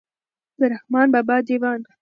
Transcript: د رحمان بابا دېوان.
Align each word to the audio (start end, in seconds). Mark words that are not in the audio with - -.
د 0.59 0.61
رحمان 0.73 1.07
بابا 1.13 1.37
دېوان. 1.47 1.79